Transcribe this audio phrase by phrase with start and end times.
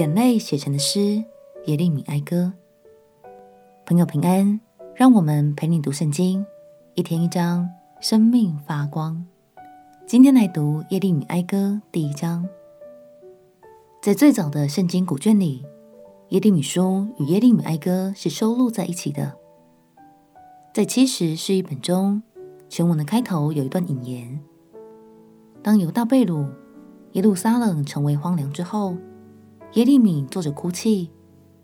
[0.00, 1.22] 眼泪写成的诗，
[1.66, 2.54] 耶利米哀歌。
[3.84, 4.58] 朋友平安，
[4.94, 6.42] 让我们陪你读圣经，
[6.94, 7.68] 一天一章，
[8.00, 9.22] 生命发光。
[10.06, 12.48] 今天来读耶利米哀歌第一章。
[14.00, 15.66] 在最早的圣经古卷里，
[16.30, 19.36] 耶利米书与耶利米哀歌是收录在一起的。
[20.72, 22.22] 在七十是一本中，
[22.70, 24.40] 全文的开头有一段引言：
[25.62, 26.48] 当犹大被掳，
[27.12, 28.96] 耶路撒冷成为荒凉之后，
[29.74, 31.10] 耶利米坐着哭泣，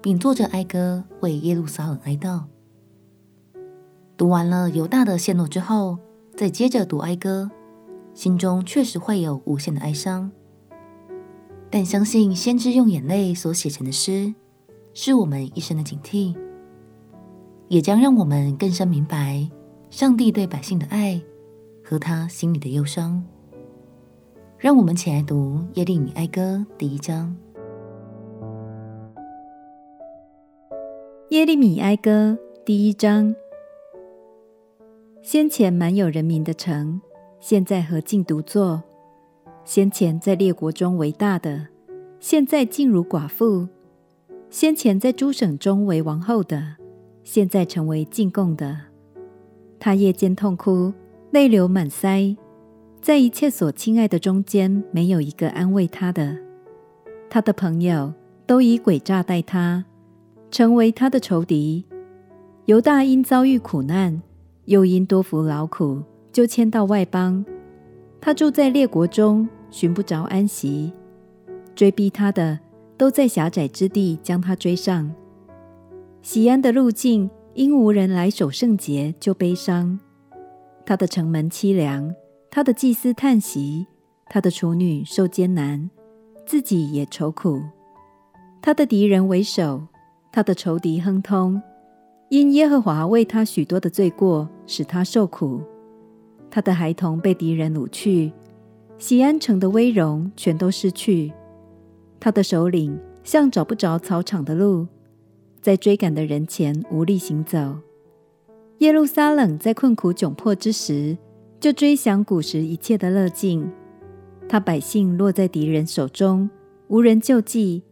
[0.00, 2.42] 并坐着哀歌，为耶路撒冷哀悼。
[4.16, 5.98] 读完了犹大的陷落之后，
[6.36, 7.48] 再接着读哀歌，
[8.12, 10.32] 心中确实会有无限的哀伤。
[11.70, 14.34] 但相信先知用眼泪所写成的诗，
[14.92, 16.36] 是我们一生的警惕，
[17.68, 19.48] 也将让我们更深明白
[19.90, 21.22] 上帝对百姓的爱
[21.84, 23.24] 和他心里的忧伤。
[24.58, 27.36] 让我们起来读耶利米哀歌第一章。
[31.32, 33.34] 耶利米哀歌第一章：
[35.22, 37.00] 先前满有人民的城，
[37.40, 38.82] 现在何竟独坐？
[39.64, 41.68] 先前在列国中为大的，
[42.20, 43.66] 现在竟如寡妇；
[44.50, 46.76] 先前在诸省中为王后的，
[47.24, 48.76] 现在成为进贡的。
[49.80, 50.92] 他夜间痛哭，
[51.30, 52.36] 泪流满腮。
[53.00, 56.36] 在一切所亲爱的中间，没有一个安慰他的。
[57.30, 58.12] 他的朋友
[58.46, 59.86] 都以诡诈待他，
[60.52, 61.82] 成为他的仇敌。
[62.66, 64.22] 犹大因遭遇苦难，
[64.66, 67.42] 又因多服劳苦，就迁到外邦。
[68.20, 70.92] 他住在列国中，寻不着安息。
[71.74, 72.60] 追逼他的，
[72.98, 75.10] 都在狭窄之地将他追上。
[76.20, 79.98] 喜安的路径，因无人来守圣节，就悲伤。
[80.84, 82.14] 他的城门凄凉。
[82.50, 83.86] 他的祭司叹息，
[84.28, 85.88] 他的处女受艰难，
[86.44, 87.62] 自己也愁苦。
[88.60, 89.86] 他的敌人为首，
[90.32, 91.60] 他的仇敌亨通，
[92.30, 95.60] 因耶和华为他许多的罪过，使他受苦。
[96.50, 98.32] 他的孩童被敌人掳去，
[98.96, 101.30] 西安城的威荣全都失去。
[102.18, 104.86] 他的首领像找不着草场的鹿，
[105.60, 107.76] 在追赶的人前无力行走。
[108.78, 111.16] 耶路撒冷在困苦窘迫之时，
[111.60, 113.70] 就追想古时一切的乐境，
[114.48, 116.48] 他百姓落在敌人手中，
[116.88, 117.82] 无人救济。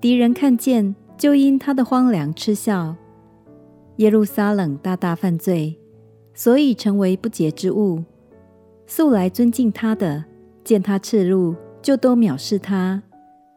[0.00, 2.94] 敌人看见，就因他的荒凉嗤笑。
[3.96, 5.78] 耶路撒冷大大犯罪，
[6.34, 8.04] 所以成为不洁之物。
[8.86, 10.24] 素来尊敬他的，
[10.62, 13.02] 见他赤露，就都藐视他。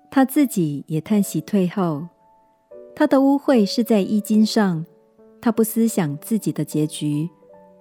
[0.09, 2.07] 他自己也叹息退后。
[2.95, 4.85] 他的污秽是在衣襟上，
[5.39, 7.29] 他不思想自己的结局。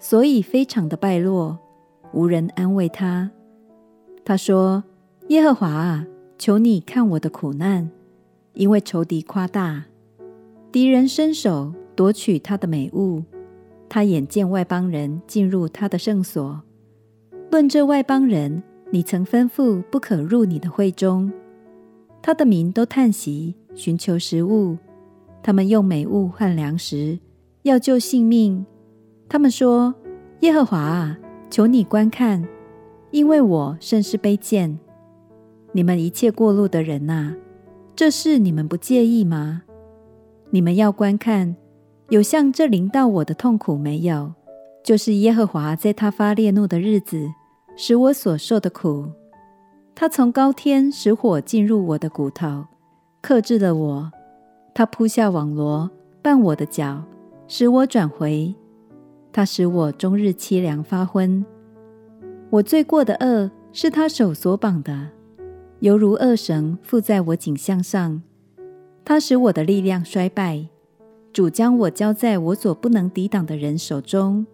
[0.00, 1.58] 所以非常的败落，
[2.12, 3.30] 无人安慰他。
[4.24, 4.84] 他说
[5.28, 6.06] ：“耶和华啊，
[6.38, 7.90] 求你看我的苦难，
[8.54, 9.84] 因为仇敌夸大，
[10.72, 13.22] 敌人伸手夺取他的美物。
[13.88, 16.60] 他眼见外邦人进入他的圣所，
[17.50, 21.32] 论这外邦人，你曾吩咐不可入你的会中。
[22.20, 24.76] 他的民都叹息，寻求食物，
[25.42, 27.18] 他们用美物换粮食，
[27.62, 28.66] 要救性命。”
[29.30, 29.94] 他们说
[30.40, 32.46] ：“耶和华啊，求你观看，
[33.10, 34.78] 因为我甚是卑贱。
[35.72, 37.34] 你们一切过路的人呐，
[37.98, 39.62] 这事你们不介意吗？
[40.50, 41.56] 你们要观看，
[42.10, 44.32] 有像这临到我的痛苦没有？
[44.84, 47.28] 就是耶和华在他发烈怒的日子，
[47.76, 49.08] 使我所受的苦。
[49.96, 52.64] 他从高天使火进入我的骨头，
[53.20, 54.12] 克制了我。
[54.72, 55.90] 他铺下网罗，
[56.22, 57.02] 绊我的脚，
[57.48, 58.54] 使我转回。”
[59.34, 61.44] 他使我终日凄凉发昏，
[62.50, 65.08] 我罪过的恶是他手所绑的，
[65.80, 68.22] 犹如恶绳附在我颈项上。
[69.04, 70.66] 他使我的力量衰败，
[71.32, 74.46] 主将我交在我所不能抵挡的人手中。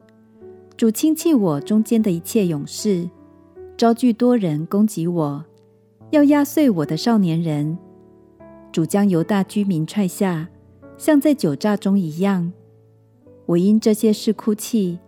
[0.76, 3.08] 主轻弃我中间的一切勇士，
[3.76, 5.44] 招聚多人攻击我，
[6.10, 7.78] 要压碎我的少年人。
[8.70, 10.48] 主将犹大居民踹下，
[10.98, 12.52] 像在酒醡中一样。
[13.46, 14.98] 我因这些事哭泣，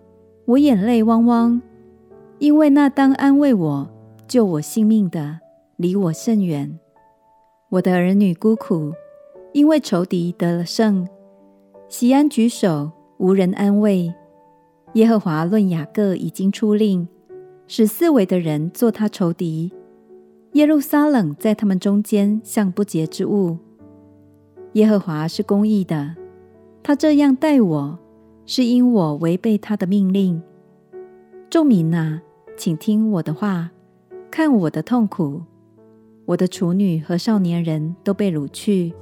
[0.45, 1.61] 我眼泪汪汪，
[2.39, 3.91] 因为那当安慰我、
[4.29, 5.41] 救我性命的
[5.77, 6.79] 离我甚远。
[7.71, 8.93] 我的儿女孤苦，
[9.53, 11.07] 因为仇敌得了胜。
[11.89, 14.13] 喜安举手，无人安慰。
[14.95, 17.07] 耶和华论雅各已经出令，
[17.67, 19.73] 使四围的人做他仇敌。
[20.53, 23.59] 耶路撒冷在他们中间像不洁之物。
[24.73, 26.17] 耶和华是公义的，
[26.83, 27.99] 他这样待我。
[28.49, 30.41] 是因我违背他的命令。
[31.51, 32.23] 众民啊，
[32.57, 33.73] 请听我的话，
[34.31, 35.43] 看我的痛苦。
[36.27, 38.93] 我的处女和少年人都被掳去。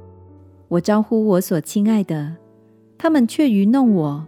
[0.67, 2.35] 我招呼我所亲爱的，
[2.97, 4.25] 他们却愚弄我。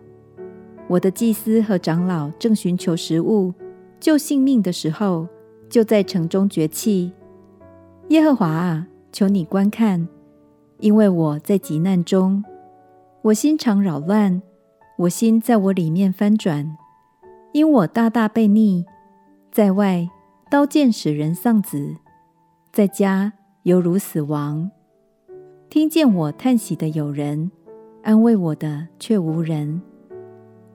[0.87, 3.53] 我的祭司和长老正寻求食物、
[3.99, 5.27] 救性命的时候，
[5.69, 7.11] 就在城中绝气。
[8.09, 10.07] 耶和华啊，求你观看，
[10.79, 12.43] 因为我在急难中，
[13.21, 14.41] 我心常扰乱，
[14.99, 16.77] 我心在我里面翻转，
[17.51, 18.85] 因我大大被逆，
[19.51, 20.07] 在外
[20.49, 21.97] 刀剑使人丧子，
[22.77, 23.33] 在家
[23.63, 24.69] 犹如死亡。
[25.67, 27.49] 听见我叹息的有人，
[28.03, 29.81] 安慰我的却无人。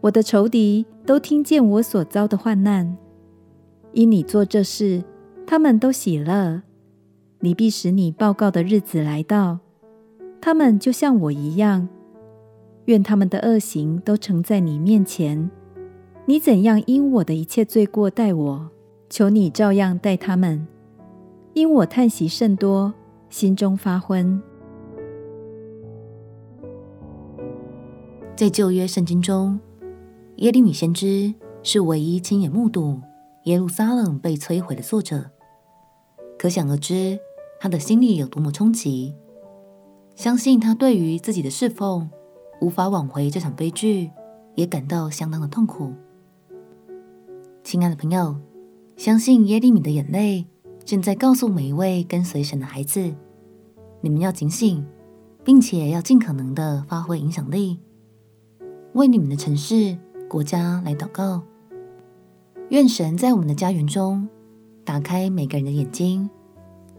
[0.01, 2.97] 我的仇敌都听见我所遭的患难，
[3.93, 5.05] 因你做这事，
[5.47, 6.63] 他们都喜乐。
[7.39, 9.61] 你必使你报告的日子来到，
[10.41, 11.89] 他们就像我一样。
[12.87, 15.49] 愿他们的恶行都呈在你面前。
[16.27, 18.71] 你怎样因我的一切罪过待我，
[19.09, 20.67] 求你照样待他们。
[21.55, 22.95] 因我叹息甚多，
[23.29, 24.41] 心中发昏。
[28.35, 29.61] 在旧约圣经中，
[30.37, 33.01] 耶利米先知是唯一亲眼目睹
[33.45, 35.31] 耶路撒冷被摧毁的作者，
[36.39, 37.19] 可想而知
[37.61, 39.15] 他的心里有多么冲击。
[40.15, 42.11] 相信他对于自己的侍奉
[42.61, 44.11] 无法挽回这场悲剧，
[44.55, 45.93] 也感到相当的痛苦。
[47.63, 48.37] 亲爱的朋友，
[48.97, 50.47] 相信耶利米的眼泪
[50.85, 53.15] 正在告诉每一位跟随神的孩子：
[54.01, 54.85] 你们要警醒，
[55.45, 57.79] 并且要尽可能的发挥影响力。
[58.95, 59.97] 为你们的城市、
[60.29, 61.43] 国家来祷告，
[62.71, 64.29] 愿神在我们的家园中
[64.85, 66.29] 打开每个人的眼睛，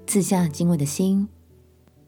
[0.08, 1.28] 赐下敬畏的心，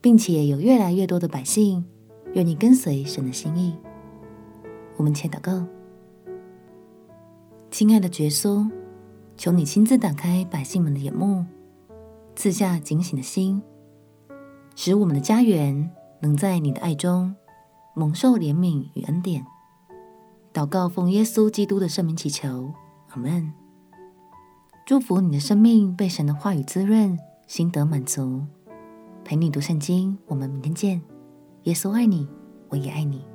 [0.01, 1.85] 并且有越来越多的百姓
[2.33, 3.75] 愿意跟随神的心意。
[4.95, 5.65] 我们且祷告，
[7.69, 8.67] 亲爱的耶稣，
[9.37, 11.45] 求你亲自打开百姓们的眼目，
[12.35, 13.61] 赐下警醒的心，
[14.75, 15.89] 使我们的家园
[16.19, 17.33] 能在你的爱中
[17.95, 19.45] 蒙受怜悯与恩典。
[20.53, 22.73] 祷告奉耶稣基督的圣名祈求，
[23.09, 23.51] 阿门。
[24.85, 27.17] 祝福你的生命被神的话语滋润，
[27.47, 28.43] 心得满足。
[29.23, 31.01] 陪你读圣经，我们明天见。
[31.63, 32.27] 耶稣爱你，
[32.69, 33.25] 我也爱你。